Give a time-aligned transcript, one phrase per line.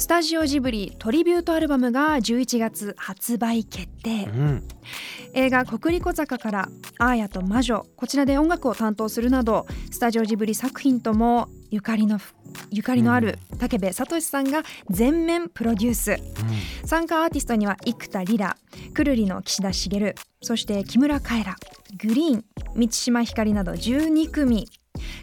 [0.00, 4.24] スタジオジブリトリビュートアルバムが11月発売決定。
[4.24, 4.68] うん。
[5.34, 12.18] 映画「コクリコ坂から」「アーヤと魔女」こちらで音楽を担当するなどスタジオジブリ作品ともゆかりの
[12.70, 16.16] ゆかりのある武部聡さんが全面プロデュース。
[16.86, 18.56] 参加アーティストには生田リラ
[18.94, 21.56] くるりの岸田茂そして木村カエラ
[21.98, 24.66] グリーン満島ひかりなど12組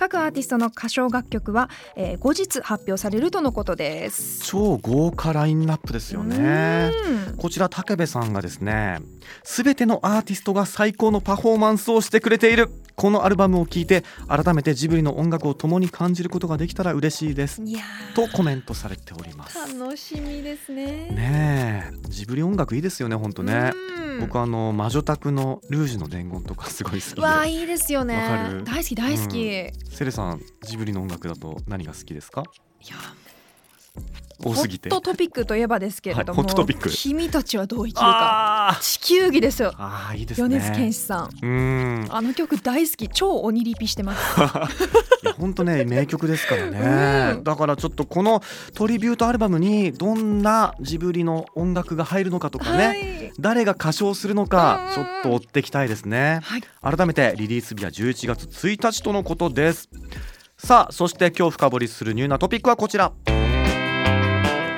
[0.00, 4.40] 各アーティストの歌唱楽曲は、えー後日発表されるとのことです。
[4.46, 6.90] 超豪華ラインナップですよね。
[7.28, 7.36] うん。
[7.36, 9.00] こちら武部さんがですね
[9.44, 17.62] 全てのアーティストが最高のパフォーマンスをしてくれているこのアルバムを聴いて改めてジブリの音楽を共に感じることができたら嬉しいです。
[17.62, 17.80] いや
[18.14, 19.58] とコメントされております。
[19.58, 20.84] ー楽しみですね。
[21.08, 23.72] ねえジブリ音楽いいですよね本当ね。
[23.98, 24.20] うん。
[24.20, 27.22] 僕あの魔女宅のルージュの伝言とかすごい好きで。
[27.22, 28.16] わあいいですよね。
[28.16, 28.64] わかる？
[28.64, 29.42] 大好き大好き、うん。
[29.44, 32.42] いセレさんジブリの音楽だと何が好きですか？
[32.42, 33.29] や多すぎて
[34.42, 36.88] ホットトピックといえばですけれども、はいホットトピック。
[36.88, 38.78] 君たちはどう生きるか。
[38.80, 39.62] 地球儀です。
[39.62, 40.58] よあーいいですね。
[40.58, 42.06] 米津玄師さん。
[42.10, 43.08] あの曲大好き。
[43.08, 44.20] 超鬼リピしてます。
[45.38, 46.78] 本当ね名曲ですからね、
[47.36, 47.44] うん。
[47.44, 48.42] だからちょっとこの
[48.74, 53.32] トリビュートアルバムにどんなジブリの音楽が入るのかとかね、はい。
[53.38, 54.94] 誰が歌唱するのかうん。
[54.94, 56.40] ちょっと追っていきたいですね。
[56.42, 56.62] はい。
[56.82, 59.88] 改めてリリース日は11月1日とのことです。
[60.56, 63.12] さあそして今日深掘りするニューなトピックはこちら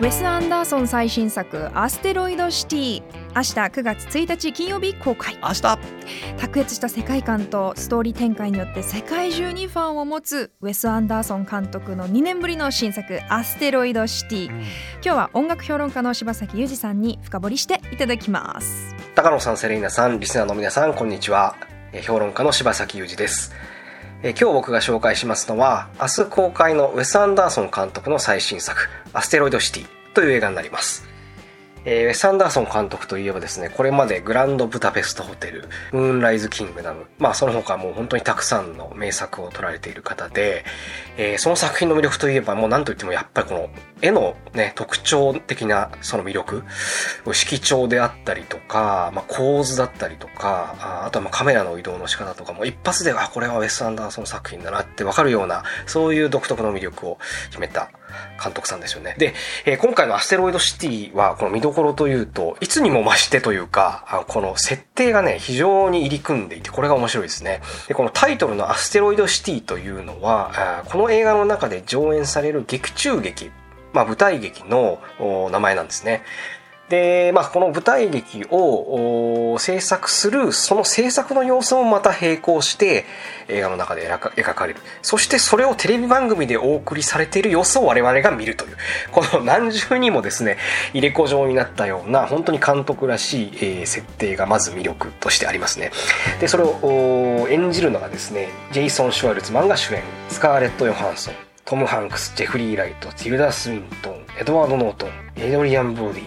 [0.00, 3.02] ウェス・アンダーソン最新作「アステロイド・シティ」
[3.36, 5.36] 明日9月1日金曜日公開。
[5.42, 5.78] 明日、
[6.38, 14.62] 卓越した世界観とストーリー展開によって世界中にファンを持つウェス・アンダーソン監督の2年ぶりの新作「アステロイド・シティ」今
[15.02, 18.96] 日は音楽評論家の柴崎裕二さんに深掘りしていただきます。
[19.14, 21.56] 高野さん、セレイナさん、リスナーの皆さん、こんにちは。
[21.92, 23.52] えー評論家の柴崎裕二です。
[24.22, 31.08] え今日僕が紹介しますのは、明日公開のウェス・アンダーソン監督の最新作、アステロイド・シティという映画になります。
[31.86, 40.66] えーウェス・アンダーソン監督といえばですね、これまでグランド・ブダペスト・ホテル、ムーンライズ・キングダム、まあその他もう本当にたくさんの名作を撮られている方で、
[41.16, 43.70] えーその作品の魅力といえばもう何といってもやっぱりこの
[44.02, 46.64] 絵のね、特徴的なその魅力、
[47.32, 57.18] 色調であったりとか、まあ、構図だったりとか、あとはまあカメラの移動の仕方とかも一発で、あ、これはウェス・アンダーソン作品だなってわかるような、そういう独特の魅力を
[57.50, 57.90] 秘めた
[58.42, 59.14] 監督さんですよね。
[59.18, 59.34] で、
[59.66, 67.62] えー今回のアステロイドシティはこの見どころというと、いつにも増してというか、あこの設定がね、非常に入り組んでいて、これが面白いですね。
[67.88, 73.50] で、このタイトルのアステロイドシティというのは、あこの映画の中で上演される劇中劇、
[73.92, 75.00] まあ舞台劇の
[75.50, 76.22] 名前なんですね。
[76.90, 83.04] で、まあ、この舞台劇を制作する、その制作の様子もまた並行して
[83.48, 84.80] 映画の中で描かれる。
[85.00, 88.76] そしてそれをテレビ番組でお送りされている様子を我々が見るという、
[89.12, 90.58] この何重にもですね、
[90.92, 95.92] 入れ子状になったような、本当に監督らしい、えー設定がまず魅力としてありますね。
[96.40, 101.34] で、それを演じるのがですね、ジェイソン・シュワルツマンが主演、スカーレット・ヨハンソン、
[101.70, 105.10] トム・ハンクス、ジェフリー・ライト、ティルダ・スウィントン、エドワード・ノートン、
[105.40, 106.24] エドリアン・ブロディ。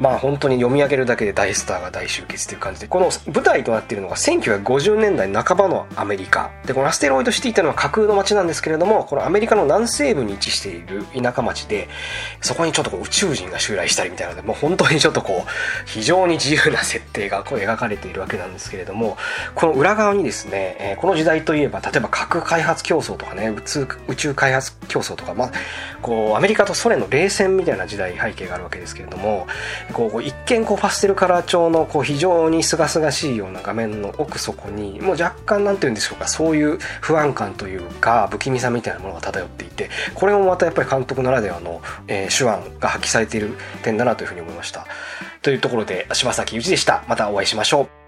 [0.00, 6.50] まあ本当に読み上げるだけで大スターが大集結という感じで、この舞台となっているのが1950年代半ばのアメリカ。
[6.66, 11.88] で、このアステロイドシティというのは架空の街なんですけれども、このアメリカの南西部に位置している田舎町で、
[12.40, 15.50] そこにちょっとこう宇宙人が襲来したりみたいなので、もう本当にちょっとこう、
[15.86, 19.16] 非常に自由な設定がこう描かれているわけなんですけれども、
[19.54, 25.52] この裏側にですね、えこの時代といえば、例えば核開発競争とかね、宇宙宇宙開発競争とか、まあ、
[26.02, 29.46] こう、アメリカとソ連の冷戦みたいな時代背景があるわけですけれども、
[29.92, 44.86] こう、一見こうパステルカラー調のこう非常に清々しいような画面の奥底に、もう若干なんて言うんでしょうか、そういう不安感というか、不気味さみたいなものが漂っていて、これもまたやっぱり監督ならではの、え手腕が発揮されている点だなというふうに思いました。
[45.42, 47.04] というところで、柴崎裕二でした。
[47.06, 48.06] またお会いしましょう。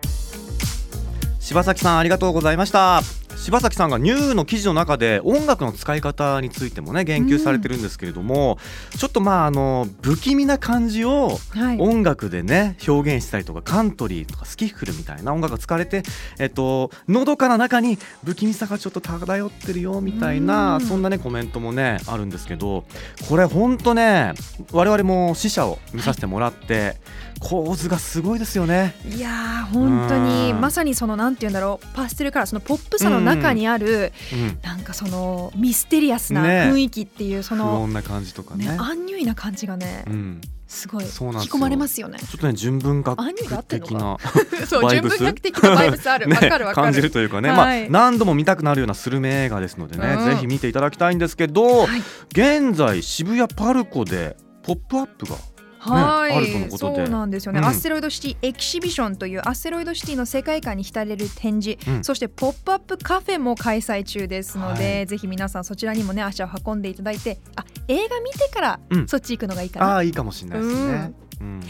[1.49, 3.01] 柴崎さんありがとうございました
[3.49, 8.59] 柴崎さんがニューの記事の中で音楽の使い方についてもね言及されてるんですけれども、
[8.99, 11.81] ちょっとまああの不気味な感じをはい。
[11.81, 16.03] 音楽でね表現したりとかカントリーとかスキッフルみたいな音楽が使われて、
[16.39, 20.81] えっと、のどかな中に不気味さがちょっと漂ってるよみたいなうん。
[20.83, 22.85] そんなねコメントもねあるんですけど
[23.31, 24.35] これほんとね
[24.73, 26.97] 我々も死者を見させてもらって、
[27.41, 28.95] 構図がすごいですよね。
[29.09, 30.61] いやー本当にうん。
[30.61, 34.59] まさにそのなんて言うんだろうパステルカラーそのポップさの中にある、うん。
[34.63, 36.71] なんかそのミステリアスなね。
[36.73, 38.67] 雰囲気っていうそ不の、穏な感じとかね。
[38.67, 41.43] ねアンニュイな感じがね、うん、すごいそうなんですよ。
[41.45, 42.19] 引き込まれますよね。
[42.19, 43.17] ちょっとね純文学
[43.65, 44.19] 的な
[44.69, 45.19] そうバイブス。
[45.19, 46.29] 純文学的なバイブスある。
[46.31, 46.85] わ、ねかるわかる。
[46.87, 47.89] 感じるというかね、はい。
[47.89, 50.25] まあ何度も見たくなるようなスルメ映画ですのでね、うん。
[50.27, 52.03] ぜひ見ていただきたいんですけど、はい。
[52.33, 55.37] 現在渋谷パルコでポップアップが
[55.79, 56.97] はい、あるとのことで。
[56.97, 57.65] そうなんですよね、うん。
[57.65, 62.05] アステロイドシティエキシビションというアステロイドシティの世界観に浸れる展示、うん。
[62.05, 65.07] そしてポップアップカフェも開催中ですので、はい。
[65.07, 69.09] ぜひ皆さんそちらにもね足を運んでいただいてあ映画見てからうん。
[69.09, 71.13] そっち行くのがいいかな、ああいいかもしれないですね。
[71.41, 71.61] うん。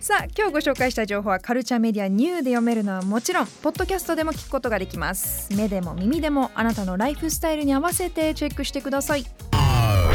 [0.00, 5.52] さあ今日ご紹介した情報はカルチャーメディアニューで読めるのはもちろんポッドキャストでも聞くことができます。
[5.56, 9.24] 目でも耳でもあなたのライフスタイルに合わせてチェックしてください